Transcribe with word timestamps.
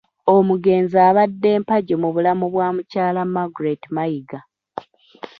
Omugenzi 0.35 0.97
abadde 1.09 1.49
mpagi 1.61 1.95
mu 2.01 2.09
bulamu 2.15 2.45
bwa 2.53 2.67
mukyala 2.75 3.21
Margret 3.35 3.81
Mayiga. 3.95 4.39